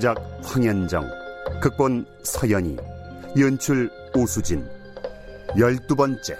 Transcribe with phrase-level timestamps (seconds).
[0.00, 1.06] 원작 황현정,
[1.60, 2.74] 극본 서연이,
[3.38, 4.66] 연출 오수진,
[5.58, 6.38] 열두 번째.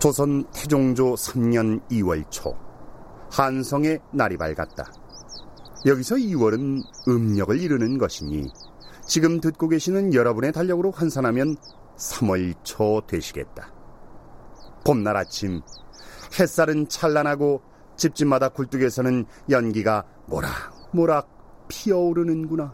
[0.00, 2.56] 조선 태종조 3년 2월 초,
[3.30, 4.84] 한성의 날이 밝았다.
[5.86, 8.50] 여기서 2월은 음력을 이루는 것이니
[9.08, 11.56] 지금 듣고 계시는 여러분의 달력으로 환산하면
[11.96, 13.72] 3월 초 되시겠다.
[14.84, 15.62] 봄날 아침
[16.38, 17.62] 햇살은 찬란하고
[17.96, 22.70] 집집마다 굴뚝에서는 연기가 모락모락 피어오르는구나.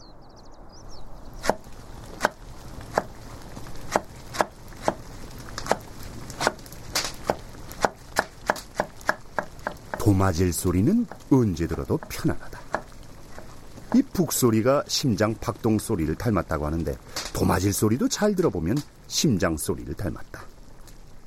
[10.00, 12.53] 도마질 소리는 언제 들어도 편안하다.
[13.94, 16.96] 이 북소리가 심장 박동 소리를 닮았다고 하는데
[17.32, 20.44] 도마질 소리도 잘 들어보면 심장 소리를 닮았다.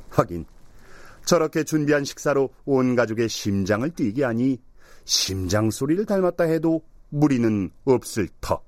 [0.10, 0.46] 하긴
[1.26, 4.60] 저렇게 준비한 식사로 온 가족의 심장을 뛰게 하니
[5.06, 8.62] 심장 소리를 닮았다 해도 무리는 없을 터.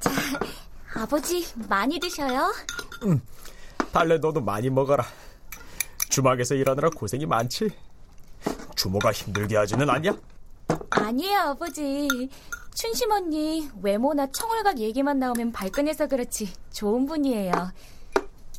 [0.00, 0.10] 자,
[0.94, 2.50] 아버지 많이 드셔요.
[3.04, 3.20] 응.
[3.92, 5.04] 달래 너도 많이 먹어라.
[6.18, 7.70] 주막에서 일하느라 고생이 많지?
[8.74, 10.18] 주모가 힘들게 하지는 않냐?
[10.90, 12.28] 아니에요, 아버지.
[12.74, 17.52] 춘심 언니 외모나 청월각 얘기만 나오면 발끈해서 그렇지 좋은 분이에요.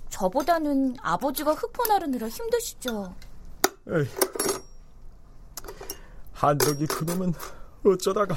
[0.08, 3.14] 저보다는 아버지가 흑포 나르느라 힘드시죠.
[3.90, 4.08] 에이.
[6.31, 7.34] 한덕이 그놈은
[7.86, 8.36] 어쩌다가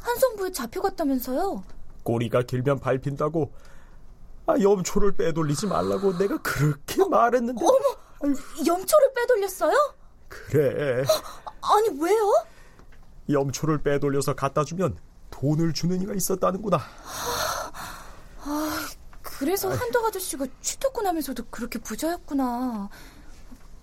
[0.00, 1.64] 한성부에 잡혀갔다면서요?
[2.02, 3.50] 꼬리가 길면 밟힌다고
[4.46, 8.07] 아, 염초를 빼돌리지 말라고 내가 그렇게 말했는데 어머!
[8.66, 9.94] 염초를 빼돌렸어요?
[10.28, 11.04] 그래
[11.62, 12.32] 아니 왜요?
[13.30, 14.98] 염초를 빼돌려서 갖다 주면
[15.30, 16.78] 돈을 주는 이가 있었다는구나
[18.40, 18.88] 아,
[19.22, 22.88] 그래서 한덕 아저씨가 취토꾼하면서도 그렇게 부자였구나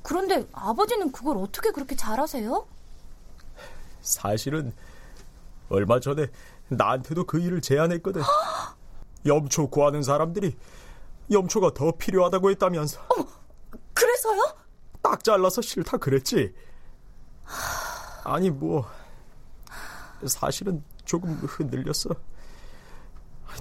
[0.04, 2.68] 그런데 아버지는 그걸 어떻게 그렇게 잘하세요?
[4.02, 4.72] 사실은
[5.70, 6.28] 얼마 전에
[6.68, 8.22] 나한테도 그 일을 제안했거든.
[9.26, 10.56] 염초 구하는 사람들이
[11.32, 13.02] 염초가 더 필요하다고 했다면서.
[13.10, 13.26] 어머,
[13.96, 14.56] 그래서요?
[15.02, 16.54] 딱 잘라서 싫다 그랬지.
[18.24, 18.88] 아니 뭐
[20.28, 22.10] 사실은 조금 흔들렸어.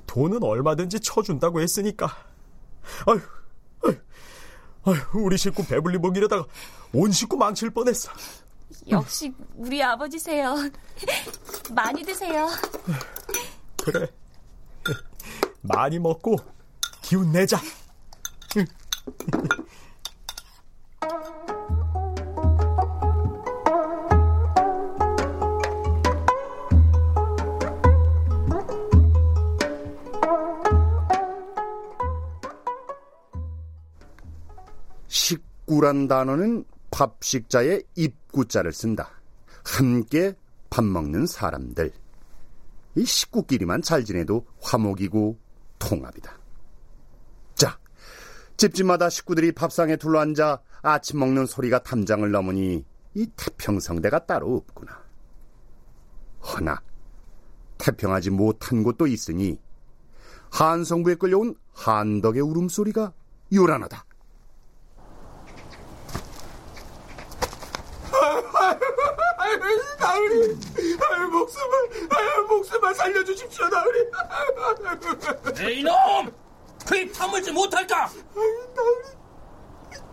[0.06, 2.06] 돈은 얼마든지 쳐준다고 했으니까.
[3.06, 3.20] 아휴,
[3.84, 3.96] 아휴,
[4.84, 6.44] 아휴 우리 식구 배불리 먹이려다가
[6.92, 8.10] 온 식구 망칠 뻔했어.
[8.88, 10.56] 역시 우리 아버지세요.
[11.70, 12.48] 많이 드세요.
[13.82, 14.08] 그래.
[15.60, 16.36] 많이 먹고
[17.02, 17.60] 기운 내자.
[35.74, 39.10] 식구란 단어는 밥식자의 입구자를 쓴다.
[39.64, 40.32] 함께
[40.70, 41.92] 밥 먹는 사람들.
[42.94, 45.36] 이 식구끼리만 잘 지내도 화목이고
[45.80, 46.38] 통합이다.
[47.56, 47.76] 자,
[48.56, 52.84] 집집마다 식구들이 밥상에 둘러앉아 아침 먹는 소리가 탐장을 넘으니
[53.14, 55.02] 이 태평성대가 따로 없구나.
[56.40, 56.80] 허나
[57.78, 59.58] 태평하지 못한 곳도 있으니
[60.52, 63.12] 한성부에 끌려온 한덕의 울음소리가
[63.52, 64.04] 요란하다.
[70.14, 70.56] 나으리,
[71.10, 74.10] 아유, 목숨을, 아유, 목숨을 살려주십시오, 나으리.
[75.54, 75.94] 네, 이놈!
[76.86, 78.10] 그입 다물지 못할까?
[78.34, 79.02] 나으리,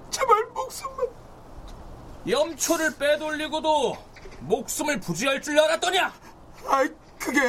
[0.09, 1.07] 제발 목숨만.
[2.27, 3.97] 염초를 빼돌리고도
[4.41, 6.13] 목숨을 부지할 줄 알았더냐?
[6.67, 6.89] 아이,
[7.19, 7.39] 그게,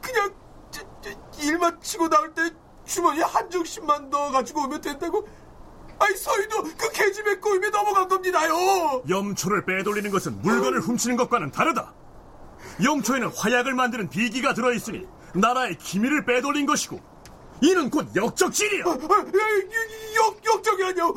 [0.00, 0.34] 그냥,
[0.70, 1.10] 저, 저,
[1.42, 2.50] 일 마치고 나올 때
[2.86, 5.26] 주머니에 한 중씩만 넣어 가지고 오면 된다고.
[5.98, 9.02] 아이, 서희도 그 계집애 꼬임에 넘어간 겁니다요.
[9.08, 11.92] 염초를 빼돌리는 것은 물건을 훔치는 것과는 다르다.
[12.82, 17.00] 염초에는 화약을 만드는 비기가 들어있으니 나라의 기밀을 빼돌린 것이고
[17.62, 18.84] 이는 곧 역적질이야.
[18.86, 19.24] 아, 아,
[20.16, 21.14] 역, 역적이라뇨.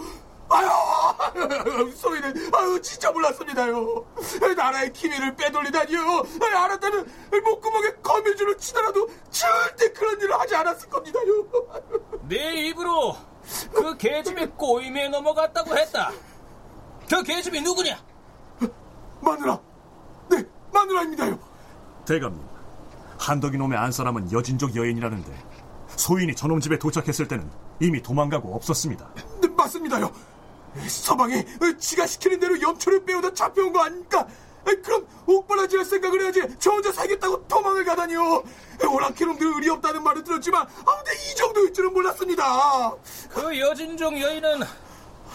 [0.50, 4.06] 아유, 소희는, 아유, 진짜 몰랐습니다요.
[4.56, 6.00] 나라의 기밀을 빼돌리다니요.
[6.00, 7.12] 아유, 알았다면,
[7.44, 11.48] 목구멍에 거미줄을 치더라도 절대 그런 일을 하지 않았을 겁니다요.
[12.28, 13.16] 네 입으로
[13.74, 16.12] 그 계집의 꼬임에 넘어갔다고 했다.
[17.10, 18.04] 그 계집이 누구냐?
[19.22, 19.60] 마누라.
[22.06, 22.42] 대감님,
[23.18, 25.44] 한덕이 놈의 안사람은 여진족 여인이라는데
[25.96, 29.10] 소인이 저놈 집에 도착했을 때는 이미 도망가고 없었습니다.
[29.42, 30.12] 네, 맞습니다요.
[30.88, 31.44] 서방이
[31.80, 34.28] 지가 시키는 대로 염초를 빼오다 잡혀온 거 아닙니까?
[34.84, 38.44] 그럼 옥바라지할 생각을 해야지 저 혼자 살겠다고 도망을 가다니요.
[38.90, 42.96] 오랑캐놈들 의리 없다는 말을 들었지만 아무데 이 정도일 줄은 몰랐습니다.
[43.30, 44.62] 그 여진종 여인은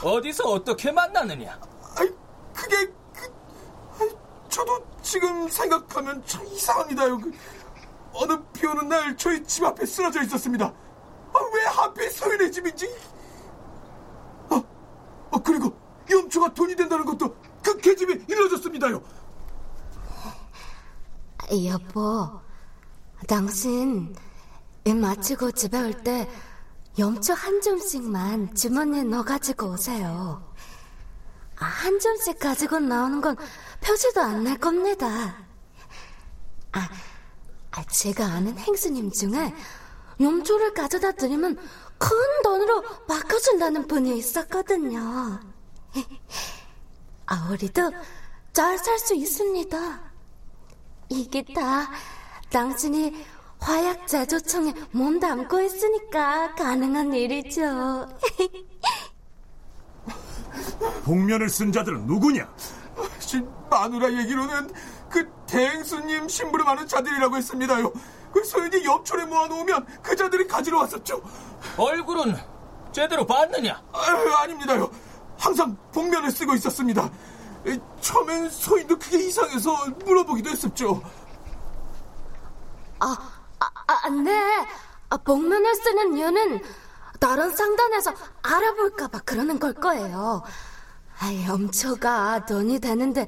[0.03, 1.59] 어디서 어떻게 만났느냐?
[1.97, 2.09] 아이,
[2.55, 3.33] 그게 그,
[4.01, 4.09] 아이,
[4.49, 4.83] 저도
[5.13, 7.19] 지금 생각하면 참 이상합니다요.
[7.19, 7.33] 그,
[8.13, 10.67] 어느 비 오는 날 저희 집 앞에 쓰러져 있었습니다.
[10.67, 12.95] 아, 왜 하필 소인의 집인지.
[14.51, 14.63] 아,
[15.31, 15.75] 아, 그리고
[16.11, 19.03] 염초가 돈이 된다는 것도 그 계집에 이루어졌습니다요.
[21.65, 22.29] 여보,
[23.27, 24.15] 당신
[24.85, 26.29] 일 마치고 집에 올 때
[26.99, 30.47] 염초 한 점씩만 주머니에 넣어가지고 오세요.
[31.59, 33.37] 아, 한 점씩 가지고 나오는 건
[33.89, 35.35] 표지도 안 날 겁니다.
[36.73, 36.89] 아,
[37.71, 39.55] 아, 제가 아는 행수님 중에
[40.21, 41.57] 염초를 가져다 드리면
[41.97, 45.41] 큰 돈으로 바꿔준다는 분이 있었거든요.
[47.27, 47.91] 아, 우리도
[48.53, 50.01] 잘 살 수 있습니다.
[51.09, 51.91] 이게 다
[52.51, 53.25] 당신이
[53.59, 58.07] 화약 제조청에 몸 담고 있으니까 가능한 일이죠.
[61.05, 62.47] 복면을 쓴 자들은 누구냐?
[63.71, 64.73] 마누라 얘기로는
[65.11, 67.93] 그 대행수님 심부름하는 자들이라고 했습니다요.
[68.33, 71.23] 그 소인이 염초를 모아놓으면 그 자들이 가지러 왔었죠.
[71.77, 72.37] 얼굴은
[72.93, 73.83] 제대로 봤느냐?
[73.93, 74.91] 아유, 아닙니다요.
[75.39, 77.11] 항상 복면을 쓰고 있었습니다.
[78.01, 81.03] 처음엔 소인도 그게 이상해서 물어보기도 했었죠.
[83.01, 83.17] 아,
[83.61, 84.67] 아, 아 네.
[85.11, 86.63] 아, 복면을 쓰는 이유는
[87.21, 90.43] 다른 상단에서 알아볼까봐 그러는 걸 거예요.
[91.21, 93.27] 아, 염초가 돈이 되는데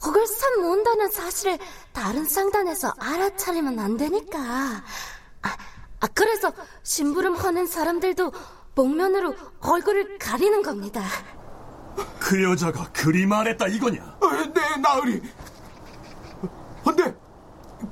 [0.00, 1.58] 그걸 사 모은다는 사실을
[1.92, 4.38] 다른 상단에서 알아차리면 안 되니까.
[5.42, 5.56] 아,
[6.00, 8.32] 아 그래서 심부름 하는 사람들도
[8.74, 11.02] 복면으로 얼굴을 가리는 겁니다.
[12.20, 14.18] 그 여자가 그리 말했다 이거냐?
[14.54, 15.20] 네, 나으리.
[16.84, 17.14] 근데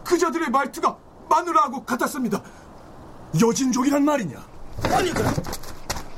[0.05, 0.97] 그 자들의 말투가
[1.29, 2.41] 마누라하고 같았습니다.
[3.41, 4.47] 여진족이란 말이냐?
[4.85, 5.35] 아니 그럼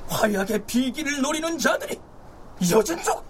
[0.08, 1.98] 화약의 비기를 노리는 자들이
[2.60, 3.24] 여진족?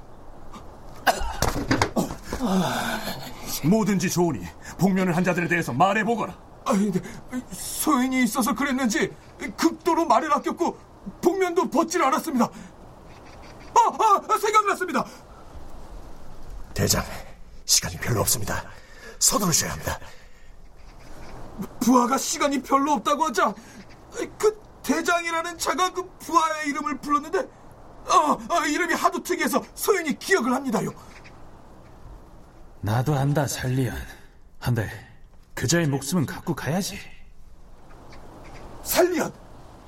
[3.64, 4.46] 뭐든지 좋으니
[4.78, 6.36] 복면을 한 자들에 대해서 말해보거라.
[6.66, 6.92] 아니,
[7.50, 9.12] 소인이 있어서 그랬는지
[9.56, 10.78] 극도로 말을 아꼈고
[11.22, 12.44] 복면도 벗질 않았습니다.
[12.44, 13.80] 아,
[14.28, 15.04] 아, 생각났습니다.
[16.74, 17.04] 대장,
[17.64, 18.64] 시간이 별로 없습니다.
[19.18, 19.98] 서두르셔야 합니다.
[21.80, 23.52] 부하가 시간이 별로 없다고 하자
[24.38, 27.48] 그 대장이라는 자가 그 부하의 이름을 불렀는데
[28.08, 30.90] 어, 어, 이름이 하도 특이해서 소연이 기억을 합니다요.
[32.80, 33.94] 나도 안다 살리언.
[34.60, 34.88] 한데
[35.54, 36.98] 그자의 목숨은 갖고 가야지.
[38.82, 39.32] 살리언,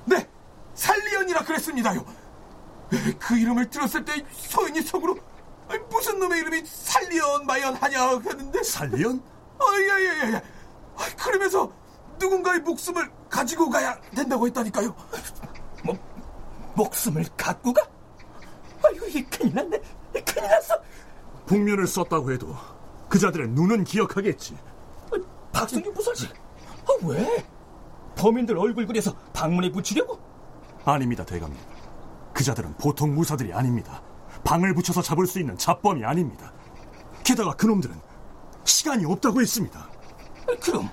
[0.05, 0.27] 네,
[0.75, 2.05] 살리언이라 그랬습니다요.
[3.19, 5.17] 그 이름을 들었을 때 소연이 속으로
[5.89, 9.21] 무슨 놈의 이름이 살리언 마연 하냐 했는데 살리언?
[9.59, 10.43] 아예예예 예, 예.
[11.17, 11.71] 그러면서
[12.19, 14.95] 누군가의 목숨을 가지고 가야 된다고 했다니까요.
[15.83, 15.97] 뭐
[16.75, 17.81] 목숨을 갖고 가?
[18.91, 19.81] 아유 이 큰일 났네.
[20.25, 20.75] 큰일 났어.
[21.47, 22.55] 복면을 썼다고 해도
[23.09, 24.57] 그자들의 눈은 기억하겠지.
[25.51, 26.27] 박승규 부사지.
[26.27, 27.45] 아, 왜?
[28.15, 30.19] 범인들 얼굴 그려서 방문에 붙이려고?
[30.85, 31.57] 아닙니다, 대감님.
[32.33, 34.01] 그자들은 보통 무사들이 아닙니다.
[34.43, 36.53] 방을 붙여서 잡을 수 있는 잡범이 아닙니다.
[37.23, 37.95] 게다가 그놈들은
[38.63, 39.89] 시간이 없다고 했습니다.
[40.61, 40.89] 그럼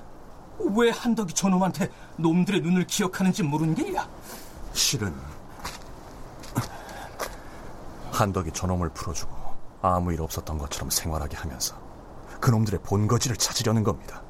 [0.76, 4.08] 왜 한덕이 저놈한테 놈들의 눈을 기억하는지 모르는 게야?
[4.72, 5.14] 실은
[8.18, 9.32] 한덕이 저놈을 풀어주고
[9.80, 11.76] 아무 일 없었던 것처럼 생활하게 하면서
[12.40, 14.22] 그놈들의 본거지를 찾으려는 겁니다.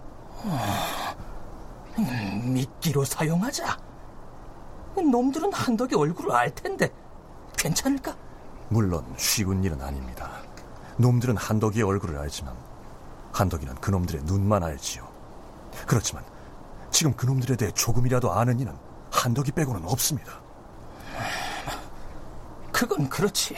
[1.99, 3.79] 음, 미끼로 사용하자.
[4.97, 6.93] 놈들은 한덕의 얼굴을 알 텐데
[7.57, 8.15] 괜찮을까?
[8.69, 10.31] 물론 쉬운 일은 아닙니다.
[10.99, 12.55] 놈들은 한덕이의 얼굴을 알지만
[13.33, 15.09] 한덕이는 그놈들의 눈만 알지요.
[15.87, 16.25] 그렇지만
[16.91, 18.77] 지금 그놈들에 대해 조금이라도 아는 이는
[19.11, 20.41] 한덕이 빼고는 없습니다.
[22.71, 23.57] 그건 그렇지.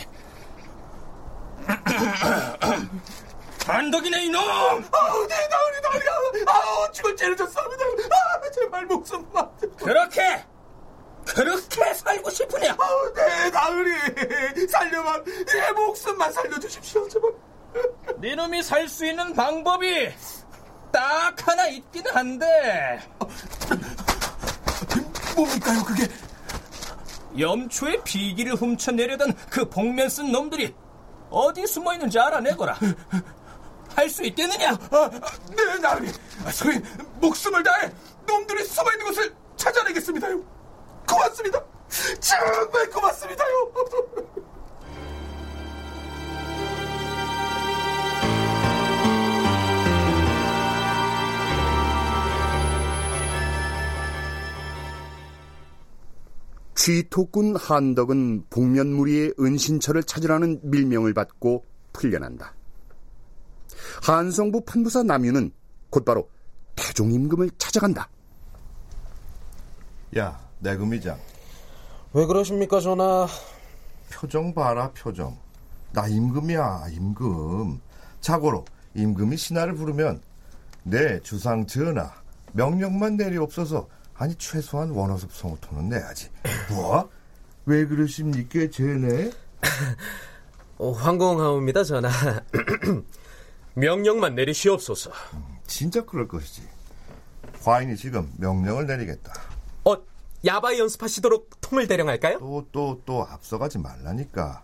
[3.66, 4.40] 한덕이네 이놈!
[4.42, 7.84] 아우 네 나으리 나으리 아우 죽을 죄를 졌습니다.
[8.10, 9.48] 아 제발 목숨 만
[9.78, 10.44] 그렇게
[11.26, 12.76] 그렇게 살고 싶으냐?
[12.78, 17.30] 아우 네 나으리 살려만 내 목숨만 살려주십시오 제발.
[18.18, 20.10] 네 놈이 살 수 있는 방법이
[20.92, 23.00] 딱 하나 있긴 한데.
[25.36, 26.08] 뭡니까요 그게?
[27.38, 30.74] 염초의 비기를 훔쳐내려던 그 복면 쓴 놈들이
[31.30, 32.76] 어디 숨어 있는지 알아내거라.
[33.94, 34.70] 할 수 있겠느냐?
[34.90, 35.10] 아,
[35.54, 36.10] 네, 나으리.
[36.52, 36.82] 소인
[37.20, 37.92] 목숨을 다해
[38.26, 40.40] 놈들이 숨어 있는 곳을 찾아내겠습니다요.
[41.08, 41.62] 고맙습니다.
[42.20, 43.72] 정말 고맙습니다요.
[56.90, 62.52] 쥐토꾼 한덕은 복면무리의 은신처를 찾으라는 밀명을 받고 풀려난다.
[64.02, 65.52] 한성부 판부사 남유는
[65.88, 66.28] 곧바로
[66.74, 68.08] 태종임금을 찾아간다.
[70.18, 71.16] 야, 내금이장.
[72.12, 73.28] 왜 그러십니까, 전하?
[74.10, 75.38] 표정 봐라, 표정.
[75.92, 77.80] 나 임금이야, 임금.
[78.20, 80.20] 자고로 임금이 신하를 부르면
[80.82, 82.12] 내 주상 전하
[82.52, 83.86] 명령만 내리옵소서
[84.20, 86.28] 아니 최소한 원어섭 성우토는 내야지.
[86.68, 87.08] 뭐?
[87.64, 89.30] 왜 그러십니까, 전하?
[90.76, 92.10] 어, 황공하옵니다, 전하.
[93.72, 95.10] 명령만 내리시옵소서.
[95.32, 96.68] 음, 진짜 그럴 것이지.
[97.64, 99.32] 과인이 지금 명령을 내리겠다.
[99.84, 99.96] 어,
[100.44, 102.40] 야바 연습하시도록 통을 대령할까요?
[102.40, 104.62] 또, 또, 또 앞서가지 말라니까.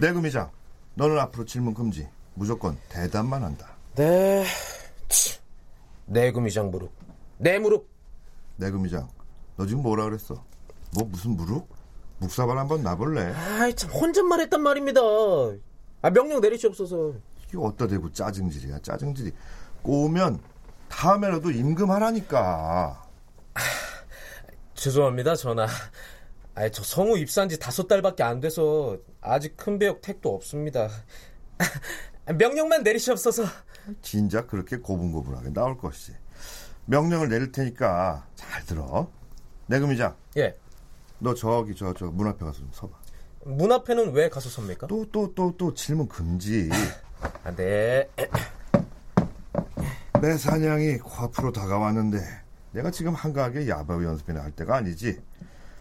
[0.00, 0.50] 내금이장,
[0.94, 2.08] 너는 앞으로 질문 금지.
[2.34, 3.76] 무조건 대답만 한다.
[3.94, 4.44] 네.
[6.06, 6.90] 내금이장 무릎.
[7.36, 7.97] 내 무릎.
[8.58, 9.08] 내금이장,
[9.56, 10.44] 너 지금 뭐라 그랬어?
[10.94, 11.66] 뭐 무슨 무릎?
[12.18, 13.32] 묵사발 한번 놔볼래?
[13.32, 15.00] 아이, 참, 혼잣말 했단 말입니다.
[16.02, 17.14] 아, 명령 내리시옵소서.
[17.46, 19.32] 이게 어디다 대고 짜증질이야, 짜증질이.
[19.82, 20.40] 꼬우면
[20.88, 23.00] 다음에라도 임금하라니까.
[23.54, 23.60] 아,
[24.74, 25.66] 죄송합니다, 전하.
[26.54, 30.88] 아, 저 성우 입사한 지 다섯 달밖에 안 돼서 아직 큰 배역 택도 없습니다.
[32.36, 33.44] 명령만 내리시옵소서.
[34.02, 36.14] 진작 그렇게 고분고분하게 나올 것이지.
[36.92, 39.10] 명령을 내릴 테니까 잘 들어.
[39.66, 40.16] 내금이장.
[40.38, 40.56] 예.
[41.18, 42.96] 너 저기 저 저 문 앞에 가서 좀 서봐.
[43.44, 44.86] 문 앞에는 왜 가서 섭니까?
[44.86, 46.70] 또 또 또 또 질문 금지.
[47.44, 48.08] 아, 네.
[50.22, 52.18] 내 사냥이 코앞으로 다가왔는데
[52.72, 55.20] 내가 지금 한가하게 야바위 연습이나 할 때가 아니지.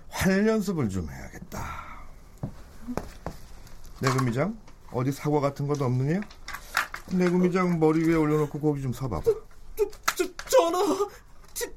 [0.10, 1.60] 활 연습을 좀 해야겠다.
[4.02, 4.58] 내금이장
[4.92, 6.20] 어디 사과 같은 것도 없느냐?
[7.14, 9.32] 내금이장 머리 위에 올려놓고 거기 좀 서봐봐.
[10.58, 11.08] 전하,
[11.54, 11.72] 지,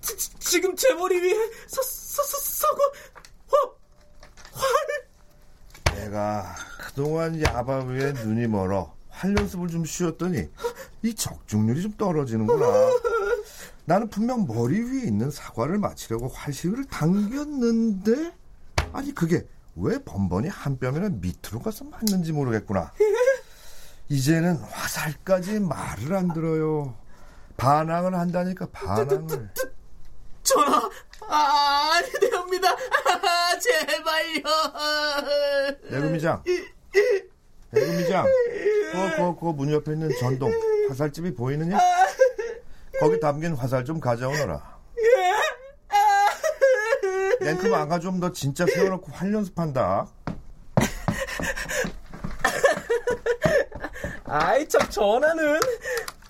[0.00, 1.34] 지, 지금 제 머리 위에
[1.66, 2.78] 사, 사, 사, 사과,
[3.48, 3.58] 화,
[4.52, 5.96] 활.
[5.96, 10.48] 내가 그동안 야바위에 눈이 멀어 활 연습을 좀 쉬었더니
[11.02, 12.66] 이 적중률이 좀 떨어지는구나.
[13.84, 18.32] 나는 분명 머리 위에 있는 사과를 맞히려고 활시위를 당겼는데
[18.92, 22.92] 아니 그게 왜 번번이 한 뼘이나 밑으로 가서 맞는지 모르겠구나.
[24.08, 26.94] 이제는 화살까지 말을 안 들어요.
[27.56, 29.50] 반항을 한다니까 반항을.
[30.42, 30.90] 전하,
[31.28, 32.70] 아, 아니 되옵니다.
[32.70, 34.42] 아, 제발요.
[35.90, 36.42] 내금이장.
[37.70, 38.24] 내금이장.
[38.92, 40.52] 그, 그, 그문 옆에 있는 전동
[40.88, 41.78] 화살집이 보이느냐?
[43.00, 44.74] 거기 담긴 화살 좀 가져오너라.
[47.40, 50.06] 랭크만 안 가져오면 너 진짜 세워놓고 활 연습한다.
[54.24, 55.60] 아이, 참, 전하는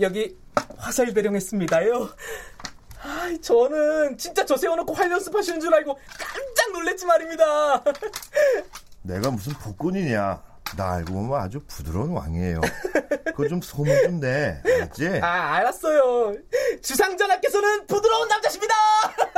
[0.00, 0.36] 여기
[0.84, 2.08] 화살 대령했습니다요.
[3.02, 7.82] 아이, 저는 진짜 저 세워놓고 활 연습하시는 줄 알고 깜짝 놀랬지 말입니다.
[9.02, 10.42] 내가 무슨 복군이냐.
[10.76, 12.60] 나 알고 보면 아주 부드러운 왕이에요.
[13.26, 14.60] 그거 좀 소문 좀 내.
[14.64, 15.20] 알았지?
[15.22, 16.34] 아, 알았어요.
[16.82, 18.74] 주상전하께서는 부드러운 남자십니다.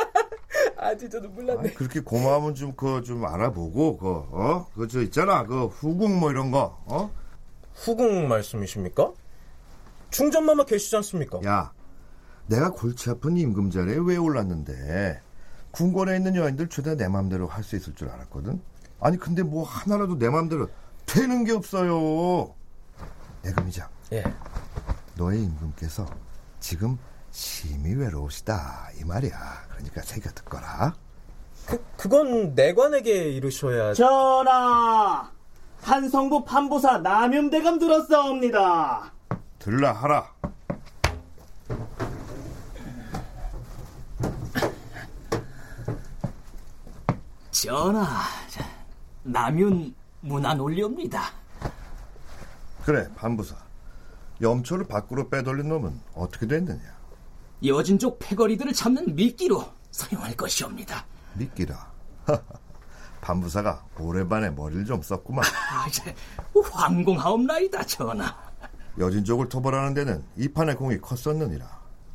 [0.78, 1.60] 아, 진짜 눈물 났네.
[1.60, 4.66] 아니, 그렇게 고마우면 좀 그거 좀 알아보고 그 어?
[4.72, 5.44] 그거 저 있잖아.
[5.44, 6.80] 그 후궁 뭐 이런 거.
[6.86, 7.10] 어?
[7.74, 9.10] 후궁 말씀이십니까?
[10.20, 11.40] 충전마마 계시지 않습니까?
[11.44, 11.72] 야.
[12.46, 15.20] 내가 골치 아픈 임금 자리에 왜 올랐는데
[15.72, 18.60] 궁궐에 있는 여인들 죄다 내 맘대로 할 수 있을 줄 알았거든.
[19.00, 20.68] 아니 근데 뭐 하나라도 내 맘대로
[21.04, 22.54] 되는 게 없어요.
[23.42, 23.88] 내금이장.
[24.12, 24.24] 예.
[25.16, 26.06] 너의 임금께서
[26.60, 26.96] 지금
[27.30, 29.64] 심히 외로우시다 이 말이야.
[29.70, 30.94] 그러니까 새겨 듣거라.
[31.66, 33.92] 그, 그건 내관에게 이르셔야.
[33.92, 35.30] 전하,
[35.82, 39.12] 한성부 판보사 남윤대감 들었사옵니다.
[39.66, 40.32] 들라 하라.
[47.50, 48.06] 전하,
[49.24, 51.32] 남윤 문안 올리옵니다.
[52.84, 53.56] 그래 판부사.
[54.40, 56.84] 염초를 밖으로 빼돌린 놈은 어떻게 됐느냐?
[57.64, 61.04] 여진족 패거리들을 잡는 미끼로 사용할 것이옵니다.
[61.34, 61.90] 미끼라.
[63.20, 65.44] 판부사가 오래반에 머리를 좀 썼구만.
[65.44, 66.14] 아, 이제
[66.70, 68.45] 황공하옵나이다, 전하.
[68.98, 71.66] 여진족을 토벌하는 데는 이 판의 공이 컸었느니라.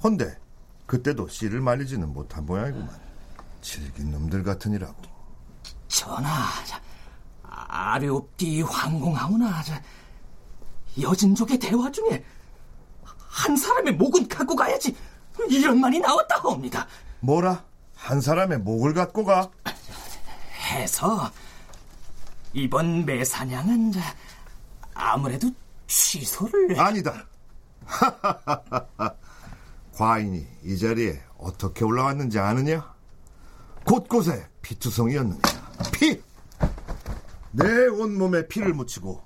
[0.04, 0.38] 헌데
[0.86, 2.90] 그때도 씨를 말리지는 못한 모양이구만.
[3.62, 4.96] 질긴 놈들 같으니라고.
[5.88, 6.48] 전하,
[7.44, 9.64] 아뢰옵디 황공하오나
[11.00, 12.24] 여진족의 대화 중에
[13.16, 14.96] 한 사람의 목은 갖고 가야지
[15.50, 16.88] 이런 말이 나왔다 하옵니다.
[17.20, 17.64] 뭐라?
[17.96, 19.50] 한 사람의 목을 갖고 가?
[20.72, 21.32] 해서
[22.54, 23.94] 이번 매사냥은
[24.94, 25.50] 아무래도
[25.92, 27.28] 취소를 아니다.
[29.94, 32.94] 과인이 이 자리에 어떻게 올라왔는지 아느냐?
[33.84, 35.42] 곳곳에 피투성이었느냐?
[35.94, 36.22] 피!
[37.52, 39.22] 내 온몸에 피를 묻히고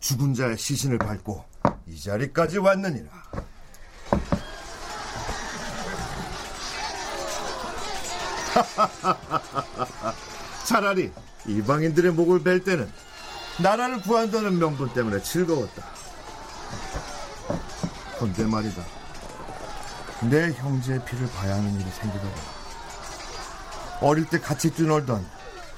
[0.00, 1.44] 죽은 자의 시신을 밟고
[1.86, 3.08] 이 자리까지 왔느니라.
[10.66, 11.12] 차라리
[11.46, 12.90] 이방인들의 목을 벨 때는
[13.62, 15.97] 나라를 구한다는 명분 때문에 즐거웠다.
[18.20, 18.82] 헌데 말이다.
[20.22, 22.32] 내 형제의 피를 봐야 하는 일이 생기더라.
[24.00, 25.24] 어릴 때 같이 뛰놀던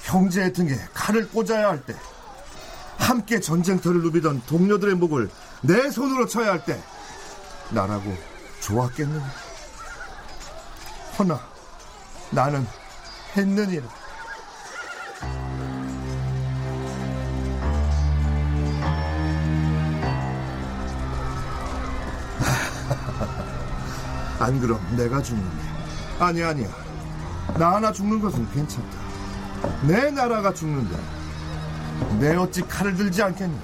[0.01, 1.95] 형제의 등에 칼을 꽂아야 할 때,
[2.97, 5.29] 함께 전쟁터를 누비던 동료들의 목을
[5.61, 6.81] 내 손으로 쳐야 할 때,
[7.69, 8.15] 나라고
[8.61, 9.31] 좋았겠느냐?
[11.19, 11.39] 허나,
[12.31, 12.65] 나는
[13.35, 13.79] 했느니
[24.41, 25.57] 안 그럼 내가 죽는데.
[26.19, 26.67] 아니, 아니야.
[27.57, 28.97] 나 하나 죽는 것은 괜찮다.
[29.83, 30.97] 내 나라가 죽는데.
[32.19, 33.55] 내 어찌 칼을 들지 않겠니?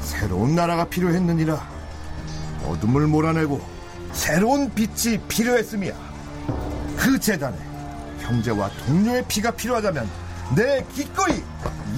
[0.00, 1.68] 새로운 나라가 필요했느니라.
[2.66, 3.60] 어둠을 몰아내고
[4.12, 5.92] 새로운 빛이 필요했음이야.
[6.96, 7.56] 그 재단에
[8.20, 10.08] 형제와 동료의 피가 필요하다면
[10.56, 11.42] 내 기꺼이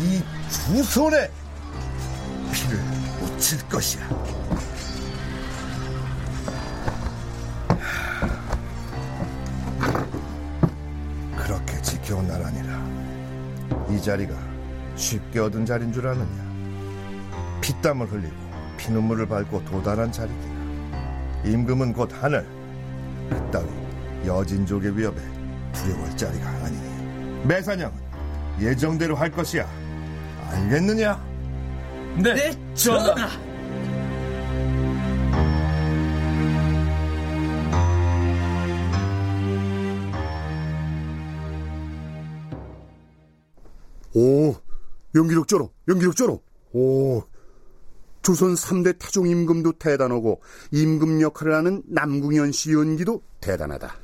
[0.01, 1.31] 이 두 손에
[2.53, 2.77] 피를
[3.21, 4.40] 묻힐 것이야.
[14.01, 14.35] 이 자리가
[14.97, 17.61] 쉽게 얻은 자리인 줄 아느냐?
[17.61, 18.35] 피땀을 흘리고
[18.79, 20.55] 피눈물을 밟고 도달한 자리기라.
[21.45, 22.47] 임금은 곧 하늘.
[23.29, 23.67] 그따위
[24.25, 25.21] 여진족의 위협에
[25.75, 27.47] 두려워할 자리가 아니니.
[27.47, 27.95] 매사냥은
[28.59, 29.69] 예정대로 할 것이야.
[30.49, 31.23] 알겠느냐?
[32.23, 33.29] 네, 전하.
[44.21, 44.55] 오,
[45.15, 46.39] 연기력 쩔어, 연기력 쩔어.
[46.73, 47.23] 오,
[48.21, 53.95] 조선 3대 태종 임금도 대단하고 임금 역할을 하는 남궁현 씨 연기도 대단하다.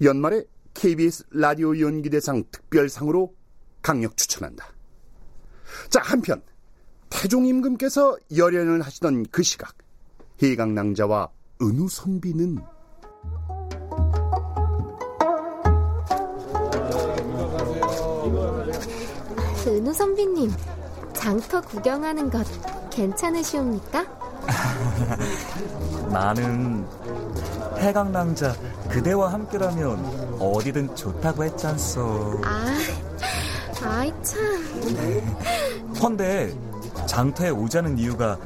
[0.00, 3.34] 연말에 KBS 라디오 연기대상 특별상으로
[3.82, 4.72] 강력 추천한다.
[5.90, 6.40] 자, 한편
[7.10, 9.76] 태종 임금께서 열연을 하시던 그 시각
[10.42, 11.28] 해강낭자와
[11.60, 12.58] 은우 선비는
[19.78, 20.52] 은우 선비님,
[21.12, 22.44] 장터 구경하는 것
[22.90, 24.04] 괜찮으시옵니까?
[26.10, 26.84] 나는
[27.76, 28.56] 해강낭자
[28.88, 32.40] 그대와 함께라면 어디든 좋다고 했잖소.
[32.44, 32.76] 아,
[33.84, 34.36] 아이 참.
[36.02, 36.52] 헌데
[37.06, 38.36] 장터에 오자는 이유가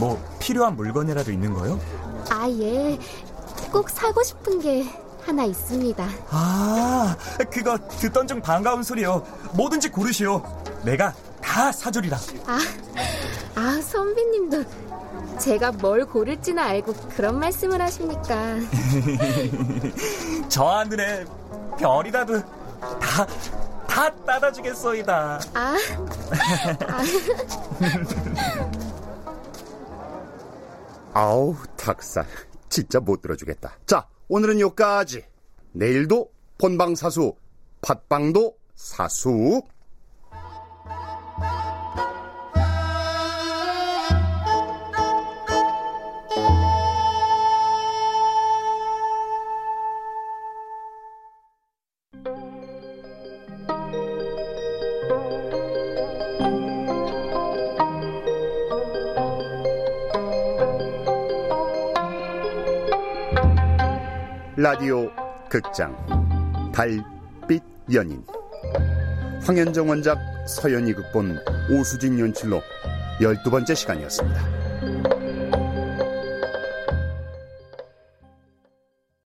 [0.00, 1.78] 뭐 필요한 물건이라도 있는 거요?
[2.30, 2.98] 아, 예.
[3.70, 6.06] 꼭 사고 싶은 게 하나 있습니다.
[6.30, 7.16] 아,
[7.50, 9.24] 그거 듣던 중 반가운 소리요.
[9.54, 10.42] 뭐든지 고르시오.
[10.84, 12.18] 내가 다 사주리라.
[12.46, 12.58] 아,
[13.54, 14.64] 아 선배님도
[15.38, 18.56] 제가 뭘 고를지는 알고 그런 말씀을 하십니까?
[20.48, 21.24] 저 하늘에
[21.78, 22.40] 별이라도
[23.00, 23.26] 다,
[23.86, 25.40] 다 따다 주겠소이다.
[25.54, 25.76] 아,
[31.14, 32.26] 아우, 닭살.
[32.68, 33.78] 진짜 못 들어주겠다.
[33.86, 35.24] 자, 오늘은 여기까지.
[35.72, 37.34] 내일도 본방사수,
[37.82, 39.62] 팥빵도 사수.
[64.64, 65.10] 라디오
[65.50, 65.94] 극장
[66.72, 68.24] 달빛 연인
[69.42, 71.38] 황현정 원작 서연이 극본
[71.70, 72.62] 오수진 연출로
[73.20, 74.53] 열두 번째 시간이었습니다.